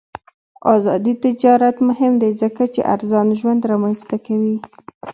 آزاد 0.73 1.05
تجارت 1.25 1.77
مهم 1.87 2.13
دی 2.21 2.31
ځکه 2.41 2.63
چې 2.73 2.81
ارزان 2.93 3.27
ژوند 3.39 3.61
رامنځته 3.71 4.17
کوي. 4.25 4.55